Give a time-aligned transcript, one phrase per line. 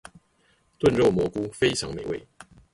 [0.79, 2.27] 燉肉蘑菇非常美味